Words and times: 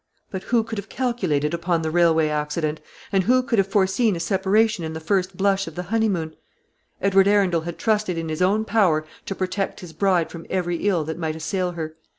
But 0.31 0.41
who 0.45 0.63
could 0.63 0.79
have 0.79 0.89
calculated 0.89 1.53
upon 1.53 1.83
the 1.83 1.91
railway 1.91 2.27
accident; 2.29 2.81
and 3.11 3.25
who 3.25 3.43
could 3.43 3.59
have 3.59 3.67
foreseen 3.67 4.15
a 4.15 4.19
separation 4.19 4.83
in 4.83 4.93
the 4.93 4.99
first 4.99 5.37
blush 5.37 5.67
of 5.67 5.75
the 5.75 5.83
honeymoon? 5.93 6.33
Edward 7.03 7.27
Arundel 7.27 7.61
had 7.61 7.77
trusted 7.77 8.17
in 8.17 8.27
his 8.27 8.41
own 8.41 8.65
power 8.65 9.05
to 9.27 9.35
protect 9.35 9.81
his 9.81 9.93
bride 9.93 10.31
from 10.31 10.47
every 10.49 10.77
ill 10.87 11.03
that 11.03 11.19
might 11.19 11.35
assail 11.35 11.73
her. 11.73 11.97